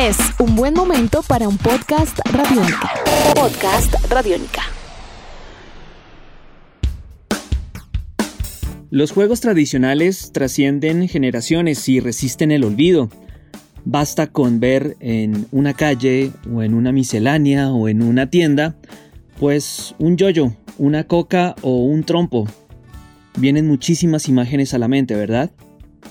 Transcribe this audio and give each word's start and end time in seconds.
Es 0.00 0.16
un 0.38 0.54
buen 0.54 0.74
momento 0.74 1.24
para 1.26 1.48
un 1.48 1.58
podcast 1.58 2.20
radiónica. 2.32 2.88
Podcast 3.34 3.92
radiónica. 4.08 4.62
Los 8.90 9.10
juegos 9.10 9.40
tradicionales 9.40 10.30
trascienden 10.30 11.08
generaciones 11.08 11.88
y 11.88 11.98
resisten 11.98 12.52
el 12.52 12.62
olvido. 12.62 13.10
Basta 13.84 14.28
con 14.28 14.60
ver 14.60 14.96
en 15.00 15.48
una 15.50 15.74
calle 15.74 16.30
o 16.48 16.62
en 16.62 16.74
una 16.74 16.92
miscelánea 16.92 17.72
o 17.72 17.88
en 17.88 18.00
una 18.00 18.30
tienda, 18.30 18.76
pues 19.40 19.96
un 19.98 20.16
yoyo, 20.16 20.52
una 20.78 21.08
coca 21.08 21.56
o 21.62 21.82
un 21.82 22.04
trompo. 22.04 22.46
Vienen 23.36 23.66
muchísimas 23.66 24.28
imágenes 24.28 24.74
a 24.74 24.78
la 24.78 24.86
mente, 24.86 25.16
¿verdad? 25.16 25.50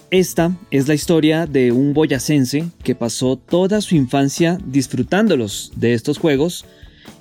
Esta 0.09 0.55
es 0.71 0.87
la 0.87 0.93
historia 0.93 1.45
de 1.45 1.71
un 1.71 1.93
boyacense 1.93 2.65
que 2.83 2.95
pasó 2.95 3.37
toda 3.37 3.81
su 3.81 3.95
infancia 3.95 4.57
disfrutándolos 4.65 5.71
de 5.75 5.93
estos 5.93 6.17
juegos 6.17 6.65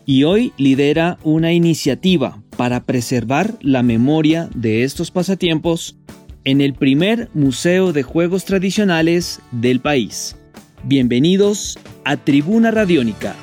y 0.04 0.24
hoy 0.24 0.52
lidera 0.56 1.18
una 1.24 1.52
iniciativa 1.52 2.40
para 2.56 2.84
preservar 2.84 3.54
la 3.60 3.82
memoria 3.82 4.48
de 4.54 4.84
estos 4.84 5.10
pasatiempos 5.10 5.96
en 6.44 6.60
el 6.60 6.74
primer 6.74 7.28
museo 7.34 7.92
de 7.92 8.04
juegos 8.04 8.44
tradicionales 8.44 9.40
del 9.50 9.80
país. 9.80 10.36
Bienvenidos 10.84 11.76
a 12.04 12.16
Tribuna 12.16 12.70
Radiónica. 12.70 13.34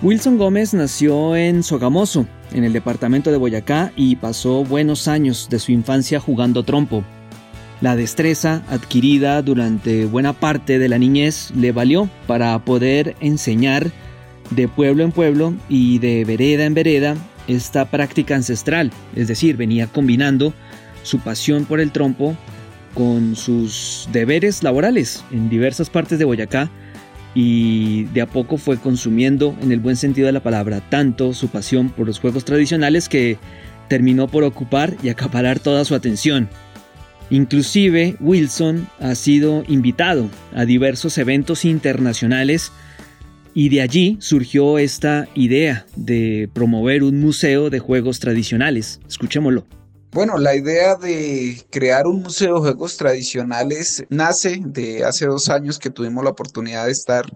Wilson 0.00 0.38
Gómez 0.38 0.72
nació 0.72 1.36
en 1.36 1.62
Sogamoso, 1.62 2.26
en 2.52 2.64
el 2.64 2.72
departamento 2.72 3.30
de 3.30 3.36
Boyacá 3.36 3.92
y 3.96 4.16
pasó 4.16 4.64
buenos 4.64 5.08
años 5.08 5.48
de 5.50 5.58
su 5.58 5.72
infancia 5.72 6.20
jugando 6.20 6.62
trompo. 6.62 7.04
La 7.80 7.94
destreza 7.94 8.62
adquirida 8.68 9.40
durante 9.42 10.04
buena 10.04 10.32
parte 10.32 10.78
de 10.78 10.88
la 10.88 10.98
niñez 10.98 11.52
le 11.54 11.72
valió 11.72 12.08
para 12.26 12.58
poder 12.58 13.14
enseñar 13.20 13.92
de 14.50 14.66
pueblo 14.66 15.04
en 15.04 15.12
pueblo 15.12 15.54
y 15.68 15.98
de 15.98 16.24
vereda 16.24 16.64
en 16.64 16.74
vereda 16.74 17.16
esta 17.46 17.90
práctica 17.90 18.34
ancestral, 18.34 18.92
es 19.14 19.28
decir, 19.28 19.56
venía 19.56 19.86
combinando 19.86 20.52
su 21.02 21.18
pasión 21.20 21.64
por 21.64 21.80
el 21.80 21.92
trompo 21.92 22.36
con 22.94 23.36
sus 23.36 24.08
deberes 24.12 24.62
laborales 24.62 25.24
en 25.30 25.48
diversas 25.48 25.88
partes 25.88 26.18
de 26.18 26.24
Boyacá 26.24 26.70
y 27.40 28.02
de 28.06 28.20
a 28.20 28.26
poco 28.26 28.56
fue 28.56 28.78
consumiendo 28.78 29.56
en 29.62 29.70
el 29.70 29.78
buen 29.78 29.94
sentido 29.94 30.26
de 30.26 30.32
la 30.32 30.42
palabra 30.42 30.80
tanto 30.80 31.32
su 31.32 31.46
pasión 31.46 31.88
por 31.88 32.08
los 32.08 32.18
juegos 32.18 32.44
tradicionales 32.44 33.08
que 33.08 33.38
terminó 33.86 34.26
por 34.26 34.42
ocupar 34.42 34.96
y 35.04 35.08
acaparar 35.08 35.60
toda 35.60 35.84
su 35.84 35.94
atención. 35.94 36.48
Inclusive 37.30 38.16
Wilson 38.18 38.88
ha 38.98 39.14
sido 39.14 39.62
invitado 39.68 40.28
a 40.52 40.64
diversos 40.64 41.16
eventos 41.16 41.64
internacionales 41.64 42.72
y 43.54 43.68
de 43.68 43.82
allí 43.82 44.16
surgió 44.18 44.78
esta 44.78 45.28
idea 45.36 45.86
de 45.94 46.50
promover 46.52 47.04
un 47.04 47.20
museo 47.20 47.70
de 47.70 47.78
juegos 47.78 48.18
tradicionales. 48.18 48.98
Escuchémoslo. 49.06 49.64
Bueno, 50.10 50.38
la 50.38 50.54
idea 50.54 50.94
de 50.96 51.62
crear 51.70 52.06
un 52.06 52.22
museo 52.22 52.54
de 52.54 52.60
juegos 52.60 52.96
tradicionales 52.96 54.04
nace 54.08 54.58
de 54.64 55.04
hace 55.04 55.26
dos 55.26 55.50
años 55.50 55.78
que 55.78 55.90
tuvimos 55.90 56.24
la 56.24 56.30
oportunidad 56.30 56.86
de 56.86 56.92
estar 56.92 57.26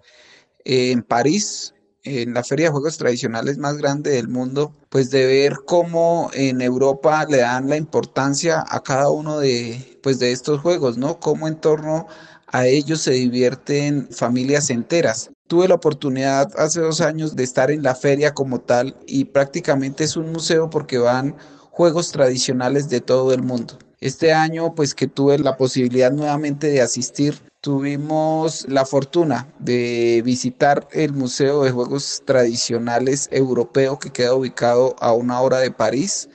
en 0.64 1.02
París, 1.02 1.74
en 2.02 2.32
la 2.32 2.42
feria 2.42 2.66
de 2.66 2.72
juegos 2.72 2.96
tradicionales 2.96 3.58
más 3.58 3.76
grande 3.76 4.12
del 4.12 4.28
mundo, 4.28 4.74
pues 4.88 5.10
de 5.10 5.26
ver 5.26 5.58
cómo 5.66 6.30
en 6.32 6.62
Europa 6.62 7.26
le 7.28 7.38
dan 7.38 7.68
la 7.68 7.76
importancia 7.76 8.64
a 8.66 8.82
cada 8.82 9.10
uno 9.10 9.38
de, 9.38 9.98
pues 10.02 10.18
de 10.18 10.32
estos 10.32 10.60
juegos, 10.60 10.96
¿no? 10.96 11.20
Cómo 11.20 11.48
en 11.48 11.60
torno 11.60 12.06
a 12.46 12.66
ellos 12.66 13.02
se 13.02 13.12
divierten 13.12 14.08
familias 14.10 14.70
enteras. 14.70 15.30
Tuve 15.46 15.68
la 15.68 15.74
oportunidad 15.74 16.50
hace 16.56 16.80
dos 16.80 17.02
años 17.02 17.36
de 17.36 17.44
estar 17.44 17.70
en 17.70 17.82
la 17.82 17.94
feria 17.94 18.32
como 18.32 18.60
tal 18.60 18.96
y 19.06 19.26
prácticamente 19.26 20.04
es 20.04 20.16
un 20.16 20.32
museo 20.32 20.70
porque 20.70 20.96
van 20.96 21.36
juegos 21.72 22.12
tradicionales 22.12 22.88
de 22.90 23.00
todo 23.00 23.32
el 23.32 23.42
mundo. 23.42 23.78
Este 24.00 24.32
año, 24.32 24.74
pues 24.74 24.94
que 24.94 25.06
tuve 25.06 25.38
la 25.38 25.56
posibilidad 25.56 26.12
nuevamente 26.12 26.68
de 26.68 26.82
asistir, 26.82 27.38
tuvimos 27.60 28.66
la 28.68 28.84
fortuna 28.84 29.48
de 29.58 30.22
visitar 30.24 30.86
el 30.92 31.12
Museo 31.12 31.62
de 31.62 31.70
Juegos 31.70 32.22
Tradicionales 32.24 33.28
Europeo 33.32 33.98
que 33.98 34.10
queda 34.10 34.34
ubicado 34.34 34.96
a 35.00 35.12
una 35.12 35.40
hora 35.40 35.60
de 35.60 35.70
París, 35.70 36.28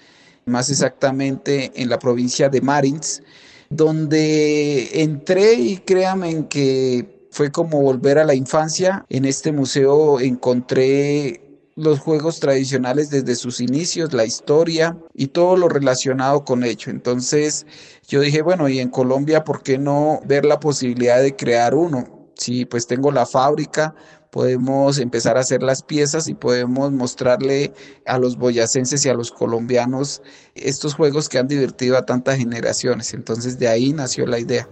más 0.45 0.69
exactamente 0.69 1.71
en 1.75 1.89
la 1.89 1.99
provincia 1.99 2.49
de 2.49 2.61
Marins, 2.61 3.21
donde 3.69 5.03
entré 5.03 5.53
y 5.53 5.77
créanme 5.77 6.47
que 6.47 7.27
fue 7.31 7.51
como 7.51 7.81
volver 7.81 8.17
a 8.17 8.25
la 8.25 8.33
infancia. 8.33 9.05
En 9.09 9.25
este 9.25 9.51
museo 9.51 10.19
encontré 10.19 11.46
los 11.77 11.99
juegos 11.99 12.39
tradicionales 12.39 13.11
desde 13.11 13.35
sus 13.35 13.61
inicios, 13.61 14.11
la 14.11 14.25
historia 14.25 14.97
y 15.13 15.27
todo 15.27 15.55
lo 15.55 15.69
relacionado 15.69 16.43
con 16.43 16.63
ello. 16.63 16.91
Entonces 16.91 17.67
yo 18.07 18.19
dije, 18.19 18.41
bueno, 18.41 18.67
y 18.67 18.79
en 18.79 18.89
Colombia, 18.89 19.43
¿por 19.43 19.61
qué 19.61 19.77
no 19.77 20.19
ver 20.25 20.43
la 20.43 20.59
posibilidad 20.59 21.21
de 21.21 21.35
crear 21.35 21.75
uno? 21.75 22.31
Si 22.35 22.65
pues 22.65 22.87
tengo 22.87 23.11
la 23.11 23.27
fábrica, 23.27 23.93
podemos 24.31 24.97
empezar 24.97 25.37
a 25.37 25.41
hacer 25.41 25.61
las 25.61 25.83
piezas 25.83 26.27
y 26.27 26.33
podemos 26.33 26.91
mostrarle 26.91 27.71
a 28.07 28.17
los 28.17 28.37
boyacenses 28.37 29.05
y 29.05 29.09
a 29.09 29.13
los 29.13 29.31
colombianos 29.31 30.23
estos 30.55 30.95
juegos 30.95 31.29
que 31.29 31.37
han 31.37 31.47
divertido 31.47 31.95
a 31.95 32.07
tantas 32.07 32.37
generaciones. 32.37 33.13
Entonces 33.13 33.59
de 33.59 33.67
ahí 33.67 33.93
nació 33.93 34.25
la 34.25 34.39
idea. 34.39 34.67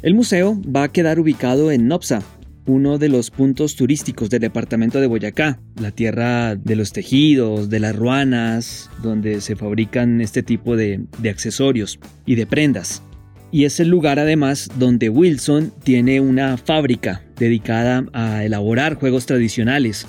El 0.00 0.14
museo 0.14 0.58
va 0.64 0.84
a 0.84 0.88
quedar 0.88 1.20
ubicado 1.20 1.70
en 1.70 1.88
Nopsa, 1.88 2.22
uno 2.66 2.98
de 2.98 3.08
los 3.08 3.30
puntos 3.30 3.76
turísticos 3.76 4.30
del 4.30 4.40
departamento 4.40 5.00
de 5.00 5.06
Boyacá, 5.06 5.58
la 5.80 5.90
tierra 5.90 6.54
de 6.56 6.76
los 6.76 6.92
tejidos, 6.92 7.68
de 7.68 7.80
las 7.80 7.96
ruanas, 7.96 8.90
donde 9.02 9.40
se 9.40 9.56
fabrican 9.56 10.20
este 10.20 10.42
tipo 10.42 10.76
de, 10.76 11.04
de 11.18 11.30
accesorios 11.30 11.98
y 12.24 12.36
de 12.36 12.46
prendas. 12.46 13.02
Y 13.50 13.64
es 13.64 13.80
el 13.80 13.88
lugar 13.88 14.18
además 14.18 14.70
donde 14.78 15.08
Wilson 15.08 15.72
tiene 15.82 16.20
una 16.20 16.56
fábrica 16.56 17.22
dedicada 17.36 18.06
a 18.12 18.44
elaborar 18.44 18.94
juegos 18.94 19.26
tradicionales. 19.26 20.06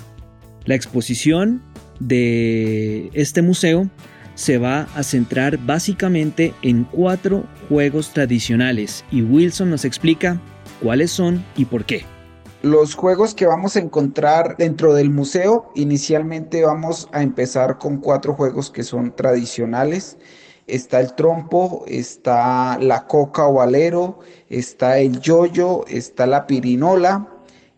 La 0.64 0.74
exposición 0.74 1.60
de 2.00 3.10
este 3.12 3.42
museo 3.42 3.90
se 4.34 4.58
va 4.58 4.88
a 4.94 5.02
centrar 5.02 5.58
básicamente 5.58 6.54
en 6.62 6.84
cuatro 6.84 7.46
juegos 7.68 8.12
tradicionales 8.12 9.04
y 9.10 9.22
Wilson 9.22 9.70
nos 9.70 9.84
explica 9.84 10.40
cuáles 10.80 11.10
son 11.10 11.44
y 11.56 11.66
por 11.66 11.84
qué. 11.84 12.13
Los 12.64 12.94
juegos 12.94 13.34
que 13.34 13.44
vamos 13.44 13.76
a 13.76 13.80
encontrar 13.80 14.56
dentro 14.56 14.94
del 14.94 15.10
museo, 15.10 15.70
inicialmente 15.74 16.64
vamos 16.64 17.10
a 17.12 17.22
empezar 17.22 17.76
con 17.76 17.98
cuatro 17.98 18.32
juegos 18.32 18.70
que 18.70 18.84
son 18.84 19.14
tradicionales. 19.14 20.16
Está 20.66 21.00
el 21.00 21.14
trompo, 21.14 21.84
está 21.86 22.78
la 22.78 23.06
coca 23.06 23.46
o 23.46 23.60
alero, 23.60 24.20
está 24.48 24.96
el 24.96 25.20
yoyo, 25.20 25.84
está 25.88 26.26
la 26.26 26.46
pirinola 26.46 27.33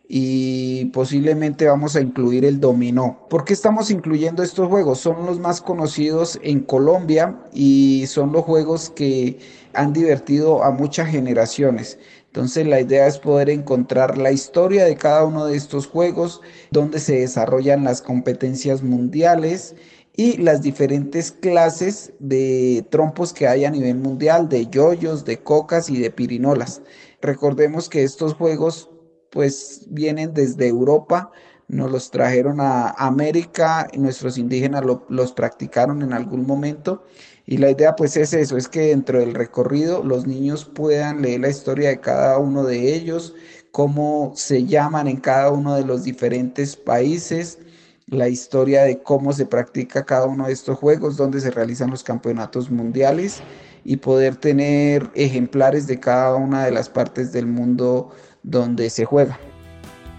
y 0.09 0.87
posiblemente 0.87 1.67
vamos 1.67 1.97
a 1.97 2.01
incluir 2.01 2.45
el 2.45 2.61
dominó. 2.61 3.27
¿Por 3.29 3.45
qué 3.45 3.53
estamos 3.53 3.91
incluyendo 3.91 4.43
estos 4.43 4.69
juegos? 4.69 5.01
Son 5.01 5.27
los 5.27 5.41
más 5.41 5.61
conocidos 5.61 6.39
en 6.43 6.61
Colombia 6.61 7.41
y 7.53 8.05
son 8.07 8.33
los 8.33 8.45
juegos 8.45 8.91
que 8.91 9.39
han 9.73 9.93
divertido 9.93 10.63
a 10.63 10.71
muchas 10.71 11.09
generaciones. 11.09 11.99
Entonces 12.27 12.67
la 12.67 12.81
idea 12.81 13.07
es 13.07 13.19
poder 13.19 13.51
encontrar 13.51 14.17
la 14.19 14.31
historia 14.31 14.85
de 14.85 14.97
cada 14.97 15.25
uno 15.25 15.47
de 15.47 15.57
estos 15.57 15.87
juegos, 15.87 16.41
donde 16.71 17.01
se 17.01 17.21
desarrollan 17.21 17.83
las 17.85 18.03
competencias 18.03 18.83
mundiales 18.83 19.75
y 20.15 20.37
las 20.37 20.63
diferentes 20.63 21.33
clases 21.33 22.13
de 22.21 22.87
trompos 22.91 23.33
que 23.33 23.49
hay 23.49 23.65
a 23.65 23.71
nivel 23.71 23.97
mundial, 23.97 24.49
de 24.49 24.67
yoyos, 24.67 25.25
de 25.25 25.39
cocas 25.39 25.91
y 25.91 25.99
de 25.99 26.11
pirinolas. 26.11 26.83
Recordemos 27.21 27.89
que 27.89 28.05
estos 28.05 28.35
juegos 28.35 28.91
pues 29.31 29.87
vienen 29.89 30.35
desde 30.35 30.69
Europa, 30.69 31.31
nos 31.69 31.91
los 31.91 32.11
trajeron 32.11 32.61
a 32.61 32.91
América, 32.91 33.89
y 33.93 33.99
nuestros 33.99 34.39
indígenas 34.39 34.85
los 35.09 35.33
practicaron 35.33 36.03
en 36.03 36.13
algún 36.13 36.47
momento. 36.47 37.05
Y 37.45 37.59
la 37.59 37.71
idea 37.71 37.95
pues 37.97 38.17
es 38.17 38.33
eso, 38.33 38.57
es 38.57 38.69
que 38.69 38.89
dentro 38.89 39.21
del 39.21 39.35
recorrido 39.35 40.03
los 40.03 40.27
niños 40.27 40.65
puedan 40.65 41.23
leer 41.23 41.41
la 41.41 41.49
historia 41.49 41.91
de 41.91 42.01
cada 42.01 42.39
uno 42.39 42.65
de 42.65 42.95
ellos, 42.95 43.35
cómo 43.71 44.33
se 44.35 44.65
llaman 44.65 45.07
en 45.07 45.19
cada 45.19 45.51
uno 45.51 45.77
de 45.77 45.85
los 45.85 46.03
diferentes 46.03 46.77
países, 46.77 47.59
la 48.07 48.29
historia 48.29 48.85
de 48.85 49.03
cómo 49.03 49.33
se 49.33 49.47
practica 49.47 50.05
cada 50.05 50.27
uno 50.27 50.47
de 50.47 50.53
estos 50.53 50.79
juegos, 50.79 51.17
dónde 51.17 51.41
se 51.41 51.51
realizan 51.51 51.91
los 51.91 52.03
campeonatos 52.05 52.71
mundiales 52.71 53.43
y 53.85 53.97
poder 53.99 54.37
tener 54.37 55.11
ejemplares 55.15 55.87
de 55.87 56.01
cada 56.01 56.35
una 56.35 56.65
de 56.65 56.73
las 56.73 56.89
partes 56.89 57.33
del 57.33 57.47
mundo 57.47 58.11
donde 58.47 58.89
se 58.89 59.05
juega. 59.05 59.39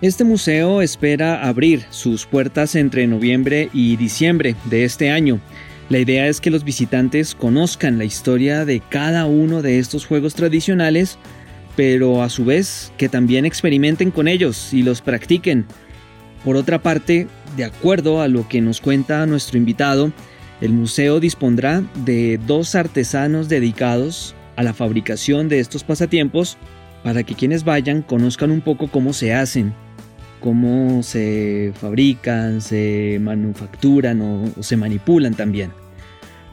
Este 0.02 0.24
museo 0.24 0.84
espera 0.84 1.48
abrir 1.48 1.84
sus 1.90 2.28
puertas 2.28 2.76
entre 2.76 3.08
noviembre 3.08 3.70
y 3.74 3.96
diciembre 3.96 4.56
de 4.66 4.84
este 4.84 5.10
año 5.10 5.42
La 5.90 5.98
idea 5.98 6.28
es 6.28 6.40
que 6.42 6.52
los 6.52 6.64
visitantes 6.64 7.34
conozcan 7.34 7.98
la 7.98 8.04
historia 8.04 8.66
de 8.66 8.82
cada 8.82 9.26
uno 9.26 9.62
de 9.62 9.80
estos 9.80 10.06
juegos 10.06 10.36
tradicionales, 10.36 11.18
pero 11.78 12.22
a 12.22 12.30
su 12.30 12.44
vez 12.44 12.92
que 12.98 13.08
también 13.08 13.46
experimenten 13.46 14.12
con 14.12 14.28
ellos 14.28 14.74
y 14.74 14.84
los 14.84 15.02
practiquen. 15.02 15.66
Por 16.44 16.58
otra 16.58 16.84
parte, 16.84 17.28
de 17.56 17.64
acuerdo 17.64 18.22
a 18.22 18.28
lo 18.28 18.48
que 18.50 18.60
nos 18.60 18.82
cuenta 18.82 19.26
nuestro 19.26 19.58
invitado, 19.58 20.12
el 20.60 20.74
museo 20.74 21.22
dispondrá 21.22 21.84
de 22.04 22.38
dos 22.46 22.76
artesanos 22.76 23.48
dedicados 23.48 24.36
a 24.58 24.64
la 24.64 24.74
fabricación 24.74 25.48
de 25.48 25.60
estos 25.60 25.86
pasatiempos 25.86 26.58
para 27.08 27.24
que 27.24 27.36
quienes 27.36 27.64
vayan 27.64 28.02
conozcan 28.02 28.52
un 28.52 28.60
poco 28.60 28.92
cómo 28.92 29.14
se 29.14 29.34
hacen, 29.34 29.74
cómo 30.42 31.02
se 31.04 31.72
fabrican, 31.80 32.60
se 32.60 33.18
manufacturan 33.22 34.22
o, 34.22 34.62
se 34.62 34.76
manipulan 34.76 35.34
también. 35.34 35.72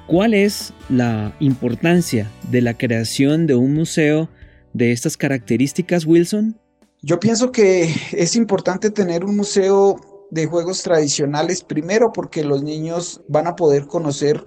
¿Cuál 0.06 0.32
es 0.32 0.72
la 0.88 1.34
importancia 1.40 2.30
de 2.52 2.60
la 2.60 2.78
creación 2.78 3.48
de 3.48 3.56
un 3.56 3.74
museo 3.74 4.28
de 4.72 4.92
estas 4.92 5.16
características, 5.16 6.06
Wilson? 6.06 6.56
Yo 7.02 7.18
pienso 7.18 7.50
que 7.50 7.92
es 8.12 8.36
importante 8.36 8.90
tener 8.90 9.24
un 9.24 9.34
museo 9.34 10.28
de 10.30 10.46
juegos 10.46 10.84
tradicionales, 10.84 11.64
primero 11.64 12.12
porque 12.12 12.44
los 12.44 12.62
niños 12.62 13.22
van 13.26 13.48
a 13.48 13.56
poder 13.56 13.88
conocer 13.88 14.46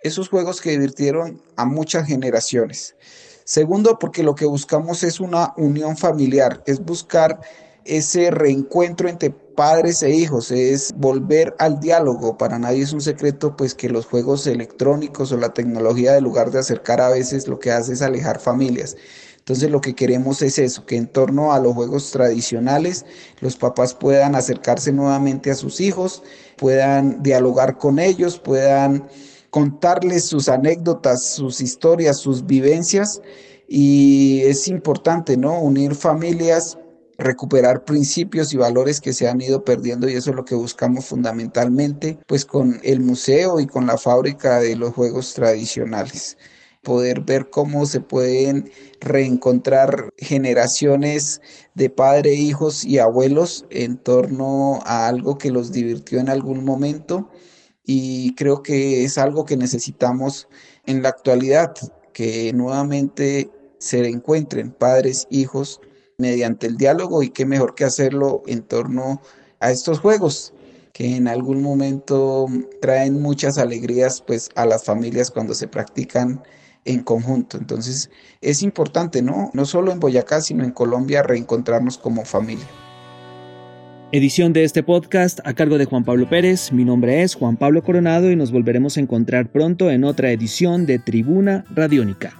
esos 0.00 0.28
juegos 0.28 0.60
que 0.60 0.70
divirtieron 0.70 1.40
a 1.56 1.64
muchas 1.64 2.08
generaciones. 2.08 2.96
Segundo, 3.44 3.98
porque 3.98 4.22
lo 4.22 4.34
que 4.34 4.46
buscamos 4.46 5.02
es 5.02 5.20
una 5.20 5.52
unión 5.58 5.96
familiar, 5.98 6.62
es 6.66 6.82
buscar 6.82 7.40
ese 7.84 8.30
reencuentro 8.30 9.08
entre 9.08 9.30
padres 9.30 10.02
e 10.02 10.10
hijos, 10.10 10.50
es 10.50 10.92
volver 10.96 11.54
al 11.58 11.78
diálogo. 11.78 12.38
Para 12.38 12.58
nadie 12.58 12.82
es 12.82 12.94
un 12.94 13.02
secreto 13.02 13.54
pues 13.56 13.74
que 13.74 13.90
los 13.90 14.06
juegos 14.06 14.46
electrónicos 14.46 15.30
o 15.30 15.36
la 15.36 15.52
tecnología, 15.52 16.16
en 16.16 16.24
lugar 16.24 16.50
de 16.50 16.60
acercar 16.60 17.02
a 17.02 17.10
veces, 17.10 17.46
lo 17.46 17.58
que 17.58 17.70
hace 17.70 17.92
es 17.92 18.02
alejar 18.02 18.40
familias. 18.40 18.96
Entonces 19.38 19.70
lo 19.70 19.82
que 19.82 19.94
queremos 19.94 20.40
es 20.40 20.58
eso, 20.58 20.86
que 20.86 20.96
en 20.96 21.06
torno 21.06 21.52
a 21.52 21.60
los 21.60 21.74
juegos 21.74 22.10
tradicionales 22.10 23.04
los 23.40 23.56
papás 23.56 23.92
puedan 23.92 24.34
acercarse 24.34 24.90
nuevamente 24.90 25.50
a 25.50 25.54
sus 25.54 25.82
hijos, 25.82 26.22
puedan 26.56 27.22
dialogar 27.22 27.76
con 27.76 27.98
ellos, 27.98 28.38
puedan 28.38 29.06
contarles 29.54 30.24
sus 30.24 30.48
anécdotas, 30.48 31.22
sus 31.22 31.60
historias, 31.60 32.16
sus 32.16 32.44
vivencias 32.44 33.22
y 33.68 34.40
es 34.42 34.66
importante, 34.66 35.36
¿no? 35.36 35.60
Unir 35.60 35.94
familias, 35.94 36.76
recuperar 37.18 37.84
principios 37.84 38.52
y 38.52 38.56
valores 38.56 39.00
que 39.00 39.12
se 39.12 39.28
han 39.28 39.40
ido 39.40 39.64
perdiendo 39.64 40.08
y 40.08 40.14
eso 40.14 40.30
es 40.30 40.36
lo 40.36 40.44
que 40.44 40.56
buscamos 40.56 41.04
fundamentalmente, 41.04 42.18
pues 42.26 42.44
con 42.44 42.80
el 42.82 42.98
museo 42.98 43.60
y 43.60 43.68
con 43.68 43.86
la 43.86 43.96
fábrica 43.96 44.58
de 44.58 44.74
los 44.74 44.92
juegos 44.92 45.34
tradicionales 45.34 46.36
poder 46.82 47.20
ver 47.20 47.48
cómo 47.48 47.86
se 47.86 48.00
pueden 48.00 48.72
reencontrar 49.00 50.10
generaciones 50.18 51.40
de 51.74 51.90
padres, 51.90 52.40
hijos 52.40 52.84
y 52.84 52.98
abuelos 52.98 53.66
en 53.70 53.98
torno 53.98 54.80
a 54.84 55.06
algo 55.06 55.38
que 55.38 55.52
los 55.52 55.70
divirtió 55.70 56.18
en 56.18 56.28
algún 56.28 56.64
momento 56.64 57.30
y 57.84 58.34
creo 58.34 58.62
que 58.62 59.04
es 59.04 59.18
algo 59.18 59.44
que 59.44 59.56
necesitamos 59.56 60.48
en 60.86 61.02
la 61.02 61.10
actualidad, 61.10 61.74
que 62.12 62.52
nuevamente 62.52 63.50
se 63.78 64.08
encuentren 64.08 64.70
padres, 64.70 65.26
hijos, 65.30 65.80
mediante 66.16 66.66
el 66.66 66.76
diálogo 66.76 67.22
y 67.22 67.30
qué 67.30 67.44
mejor 67.44 67.74
que 67.74 67.84
hacerlo 67.84 68.42
en 68.46 68.62
torno 68.62 69.20
a 69.60 69.70
estos 69.70 69.98
juegos 70.00 70.54
que 70.94 71.16
en 71.16 71.26
algún 71.26 71.60
momento 71.60 72.46
traen 72.80 73.20
muchas 73.20 73.58
alegrías 73.58 74.22
pues 74.24 74.48
a 74.54 74.64
las 74.64 74.84
familias 74.84 75.30
cuando 75.30 75.52
se 75.52 75.66
practican 75.66 76.40
en 76.84 77.02
conjunto. 77.02 77.58
Entonces 77.58 78.10
es 78.40 78.62
importante, 78.62 79.20
¿no? 79.20 79.50
No 79.54 79.66
solo 79.66 79.90
en 79.90 79.98
Boyacá, 79.98 80.40
sino 80.40 80.62
en 80.62 80.70
Colombia 80.70 81.24
reencontrarnos 81.24 81.98
como 81.98 82.24
familia. 82.24 82.68
Edición 84.16 84.52
de 84.52 84.62
este 84.62 84.84
podcast 84.84 85.40
a 85.42 85.54
cargo 85.54 85.76
de 85.76 85.86
Juan 85.86 86.04
Pablo 86.04 86.28
Pérez. 86.28 86.70
Mi 86.70 86.84
nombre 86.84 87.24
es 87.24 87.34
Juan 87.34 87.56
Pablo 87.56 87.82
Coronado 87.82 88.30
y 88.30 88.36
nos 88.36 88.52
volveremos 88.52 88.96
a 88.96 89.00
encontrar 89.00 89.50
pronto 89.50 89.90
en 89.90 90.04
otra 90.04 90.30
edición 90.30 90.86
de 90.86 91.00
Tribuna 91.00 91.64
Radiónica. 91.74 92.38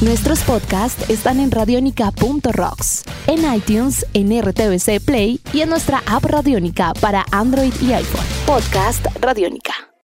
Nuestros 0.00 0.42
podcasts 0.42 1.08
están 1.08 1.38
en 1.38 1.52
radionica.rocks, 1.52 3.04
en 3.28 3.54
iTunes, 3.54 4.04
en 4.12 4.42
RTVC 4.42 5.00
Play 5.04 5.38
y 5.52 5.60
en 5.60 5.68
nuestra 5.68 6.02
app 6.06 6.24
Radiónica 6.24 6.94
para 7.00 7.24
Android 7.30 7.74
y 7.80 7.92
iPhone. 7.92 8.26
Podcast 8.44 9.06
Radiónica. 9.20 9.91